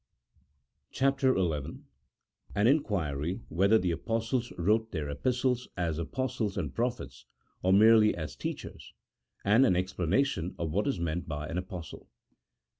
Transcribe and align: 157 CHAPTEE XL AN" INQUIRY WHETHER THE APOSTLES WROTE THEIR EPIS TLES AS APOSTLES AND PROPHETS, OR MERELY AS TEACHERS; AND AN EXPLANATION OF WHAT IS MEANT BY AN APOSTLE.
157 0.99 1.35
CHAPTEE 1.35 1.79
XL 1.79 2.57
AN" 2.59 2.65
INQUIRY 2.67 3.41
WHETHER 3.49 3.77
THE 3.77 3.91
APOSTLES 3.91 4.51
WROTE 4.57 4.91
THEIR 4.91 5.11
EPIS 5.11 5.41
TLES 5.41 5.67
AS 5.77 5.99
APOSTLES 5.99 6.57
AND 6.57 6.73
PROPHETS, 6.73 7.25
OR 7.61 7.71
MERELY 7.71 8.15
AS 8.15 8.35
TEACHERS; 8.35 8.93
AND 9.45 9.63
AN 9.63 9.75
EXPLANATION 9.75 10.55
OF 10.57 10.71
WHAT 10.71 10.87
IS 10.87 10.99
MEANT 10.99 11.27
BY 11.27 11.49
AN 11.49 11.59
APOSTLE. 11.59 12.09